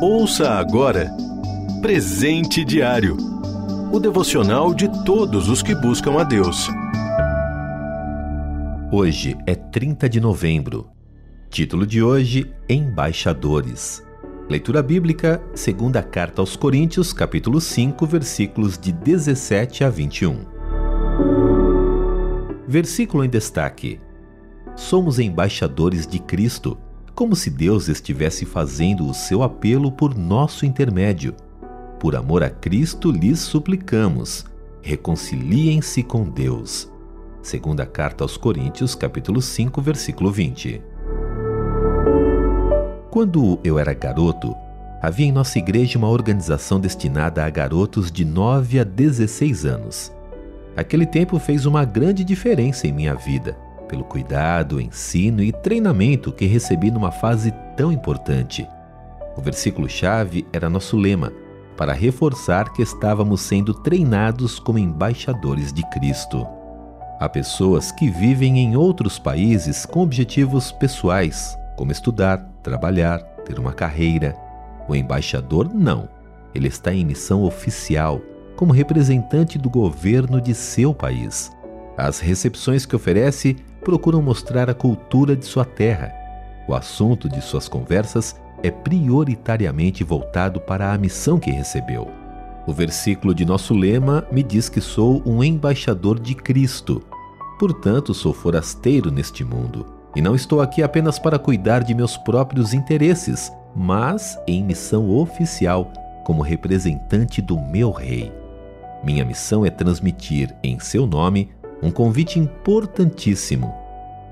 Ouça 0.00 0.50
agora 0.50 1.10
Presente 1.80 2.62
Diário 2.64 3.16
o 3.90 3.98
devocional 3.98 4.74
de 4.74 4.88
todos 5.04 5.48
os 5.48 5.62
que 5.62 5.74
buscam 5.74 6.20
a 6.20 6.24
Deus. 6.24 6.68
Hoje 8.92 9.38
é 9.46 9.54
30 9.54 10.08
de 10.08 10.20
novembro. 10.20 10.90
Título 11.48 11.86
de 11.86 12.02
hoje: 12.02 12.52
Embaixadores. 12.68 14.04
Leitura 14.50 14.82
bíblica, 14.82 15.40
segunda 15.54 16.02
carta 16.02 16.42
aos 16.42 16.56
Coríntios, 16.56 17.12
capítulo 17.12 17.60
5, 17.60 18.04
versículos 18.06 18.76
de 18.76 18.92
17 18.92 19.84
a 19.84 19.88
21. 19.88 20.44
Versículo 22.68 23.24
em 23.24 23.30
destaque: 23.30 24.00
Somos 24.74 25.18
embaixadores 25.18 26.06
de 26.06 26.18
Cristo, 26.18 26.76
como 27.16 27.34
se 27.34 27.48
Deus 27.48 27.88
estivesse 27.88 28.44
fazendo 28.44 29.08
o 29.08 29.14
seu 29.14 29.42
apelo 29.42 29.90
por 29.90 30.14
nosso 30.14 30.66
intermédio. 30.66 31.34
Por 31.98 32.14
amor 32.14 32.44
a 32.44 32.50
Cristo 32.50 33.10
lhes 33.10 33.40
suplicamos, 33.40 34.44
reconciliem-se 34.82 36.02
com 36.02 36.28
Deus. 36.28 36.92
Segunda 37.40 37.86
carta 37.86 38.22
aos 38.22 38.36
Coríntios, 38.36 38.94
capítulo 38.94 39.40
5, 39.40 39.80
versículo 39.80 40.30
20. 40.30 40.82
Quando 43.10 43.58
eu 43.64 43.78
era 43.78 43.94
garoto, 43.94 44.54
havia 45.00 45.26
em 45.26 45.32
nossa 45.32 45.58
igreja 45.58 45.98
uma 45.98 46.10
organização 46.10 46.78
destinada 46.78 47.46
a 47.46 47.48
garotos 47.48 48.12
de 48.12 48.26
9 48.26 48.78
a 48.78 48.84
16 48.84 49.64
anos. 49.64 50.12
Aquele 50.76 51.06
tempo 51.06 51.38
fez 51.38 51.64
uma 51.64 51.82
grande 51.82 52.22
diferença 52.22 52.86
em 52.86 52.92
minha 52.92 53.14
vida, 53.14 53.56
pelo 53.86 54.04
cuidado, 54.04 54.80
ensino 54.80 55.42
e 55.42 55.52
treinamento 55.52 56.32
que 56.32 56.46
recebi 56.46 56.90
numa 56.90 57.10
fase 57.10 57.52
tão 57.76 57.92
importante. 57.92 58.66
O 59.36 59.40
versículo-chave 59.40 60.46
era 60.52 60.70
nosso 60.70 60.96
lema 60.96 61.32
para 61.76 61.92
reforçar 61.92 62.72
que 62.72 62.82
estávamos 62.82 63.42
sendo 63.42 63.74
treinados 63.74 64.58
como 64.58 64.78
embaixadores 64.78 65.72
de 65.72 65.82
Cristo. 65.90 66.46
Há 67.20 67.28
pessoas 67.28 67.92
que 67.92 68.10
vivem 68.10 68.58
em 68.58 68.76
outros 68.76 69.18
países 69.18 69.86
com 69.86 70.00
objetivos 70.00 70.72
pessoais, 70.72 71.56
como 71.76 71.92
estudar, 71.92 72.38
trabalhar, 72.62 73.18
ter 73.44 73.58
uma 73.58 73.72
carreira. 73.72 74.34
O 74.88 74.94
embaixador 74.94 75.72
não. 75.72 76.08
Ele 76.54 76.68
está 76.68 76.92
em 76.92 77.04
missão 77.04 77.42
oficial, 77.42 78.20
como 78.56 78.72
representante 78.72 79.58
do 79.58 79.68
governo 79.68 80.40
de 80.40 80.54
seu 80.54 80.94
país. 80.94 81.50
As 81.96 82.20
recepções 82.20 82.84
que 82.84 82.96
oferece 82.96 83.56
procuram 83.86 84.20
mostrar 84.20 84.68
a 84.68 84.74
cultura 84.74 85.36
de 85.36 85.46
sua 85.46 85.64
terra. 85.64 86.12
O 86.66 86.74
assunto 86.74 87.28
de 87.28 87.40
suas 87.40 87.68
conversas 87.68 88.34
é 88.60 88.68
prioritariamente 88.68 90.02
voltado 90.02 90.60
para 90.60 90.92
a 90.92 90.98
missão 90.98 91.38
que 91.38 91.52
recebeu. 91.52 92.10
O 92.66 92.72
versículo 92.72 93.32
de 93.32 93.44
nosso 93.44 93.72
lema 93.72 94.26
me 94.32 94.42
diz 94.42 94.68
que 94.68 94.80
sou 94.80 95.22
um 95.24 95.44
embaixador 95.44 96.18
de 96.18 96.34
Cristo. 96.34 97.00
Portanto, 97.60 98.12
sou 98.12 98.34
forasteiro 98.34 99.12
neste 99.12 99.44
mundo 99.44 99.86
e 100.16 100.20
não 100.20 100.34
estou 100.34 100.60
aqui 100.60 100.82
apenas 100.82 101.16
para 101.16 101.38
cuidar 101.38 101.84
de 101.84 101.94
meus 101.94 102.16
próprios 102.16 102.74
interesses, 102.74 103.52
mas 103.72 104.36
em 104.48 104.64
missão 104.64 105.16
oficial 105.16 105.92
como 106.24 106.42
representante 106.42 107.40
do 107.40 107.56
meu 107.56 107.92
rei. 107.92 108.32
Minha 109.04 109.24
missão 109.24 109.64
é 109.64 109.70
transmitir 109.70 110.52
em 110.60 110.80
seu 110.80 111.06
nome 111.06 111.50
um 111.82 111.90
convite 111.90 112.38
importantíssimo 112.38 113.74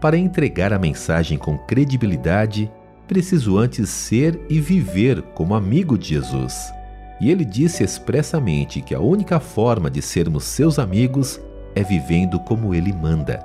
para 0.00 0.16
entregar 0.16 0.72
a 0.72 0.78
mensagem 0.78 1.36
com 1.38 1.58
credibilidade 1.58 2.70
preciso 3.06 3.56
antes 3.56 3.88
ser 3.88 4.38
e 4.48 4.60
viver 4.60 5.22
como 5.34 5.54
amigo 5.54 5.96
de 5.96 6.08
Jesus. 6.08 6.72
E 7.20 7.30
ele 7.30 7.44
disse 7.44 7.82
expressamente 7.82 8.80
que 8.80 8.94
a 8.94 9.00
única 9.00 9.40
forma 9.40 9.90
de 9.90 10.02
sermos 10.02 10.44
seus 10.44 10.78
amigos 10.78 11.40
é 11.74 11.82
vivendo 11.82 12.38
como 12.40 12.74
ele 12.74 12.92
manda. 12.92 13.44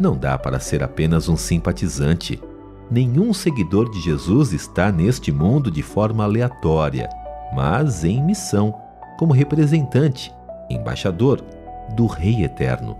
Não 0.00 0.16
dá 0.16 0.36
para 0.36 0.58
ser 0.58 0.82
apenas 0.82 1.28
um 1.28 1.36
simpatizante. 1.36 2.42
Nenhum 2.90 3.32
seguidor 3.32 3.90
de 3.90 4.00
Jesus 4.00 4.52
está 4.52 4.90
neste 4.90 5.30
mundo 5.30 5.70
de 5.70 5.82
forma 5.82 6.24
aleatória, 6.24 7.08
mas 7.54 8.04
em 8.04 8.22
missão, 8.22 8.74
como 9.18 9.32
representante, 9.32 10.34
embaixador 10.68 11.42
do 11.94 12.06
Rei 12.06 12.42
Eterno, 12.42 12.96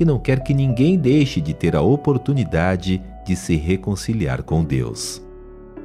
que 0.00 0.04
não 0.06 0.18
quer 0.18 0.42
que 0.42 0.54
ninguém 0.54 0.96
deixe 0.96 1.42
de 1.42 1.52
ter 1.52 1.76
a 1.76 1.82
oportunidade 1.82 3.02
de 3.22 3.36
se 3.36 3.54
reconciliar 3.54 4.42
com 4.42 4.64
Deus. 4.64 5.22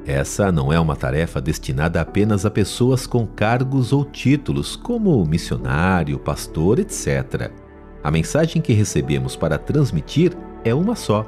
Essa 0.06 0.50
não 0.50 0.72
é 0.72 0.80
uma 0.80 0.96
tarefa 0.96 1.38
destinada 1.38 2.00
apenas 2.00 2.46
a 2.46 2.50
pessoas 2.50 3.06
com 3.06 3.26
cargos 3.26 3.92
ou 3.92 4.06
títulos, 4.06 4.74
como 4.74 5.22
missionário, 5.26 6.18
pastor, 6.18 6.78
etc. 6.78 7.50
A 8.02 8.10
mensagem 8.10 8.62
que 8.62 8.72
recebemos 8.72 9.36
para 9.36 9.58
transmitir 9.58 10.34
é 10.64 10.74
uma 10.74 10.96
só: 10.96 11.26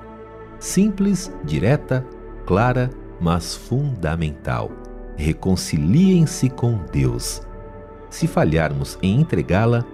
simples, 0.59 1.31
direta, 1.44 2.06
clara, 2.47 2.88
mas 3.21 3.54
fundamental. 3.54 4.71
Reconciliem-se 5.15 6.48
com 6.48 6.81
Deus. 6.91 7.43
Se 8.09 8.27
falharmos 8.27 8.98
em 9.03 9.21
entregá-la, 9.21 9.84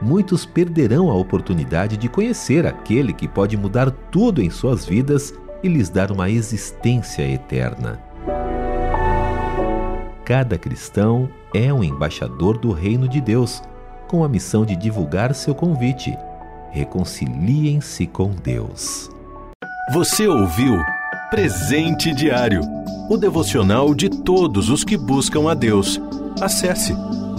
muitos 0.00 0.44
perderão 0.44 1.10
a 1.10 1.14
oportunidade 1.14 1.96
de 1.96 2.08
conhecer 2.08 2.66
aquele 2.66 3.12
que 3.12 3.28
pode 3.28 3.56
mudar 3.56 3.90
tudo 3.90 4.42
em 4.42 4.50
suas 4.50 4.84
vidas 4.84 5.34
e 5.62 5.68
lhes 5.68 5.88
dar 5.88 6.10
uma 6.10 6.28
existência 6.28 7.22
eterna. 7.22 8.00
Cada 10.24 10.56
cristão 10.56 11.28
é 11.54 11.72
um 11.72 11.84
embaixador 11.84 12.58
do 12.58 12.72
reino 12.72 13.06
de 13.06 13.20
Deus, 13.20 13.62
com 14.08 14.24
a 14.24 14.28
missão 14.28 14.64
de 14.64 14.74
divulgar 14.74 15.34
seu 15.34 15.54
convite. 15.54 16.16
Reconciliem-se 16.70 18.06
com 18.06 18.30
Deus. 18.30 19.10
Você 19.92 20.26
ouviu 20.26 20.78
Presente 21.30 22.14
Diário 22.14 22.62
o 23.10 23.16
devocional 23.16 23.94
de 23.94 24.08
todos 24.08 24.70
os 24.70 24.82
que 24.82 24.96
buscam 24.96 25.50
a 25.50 25.54
Deus. 25.54 26.00
Acesse 26.40 26.94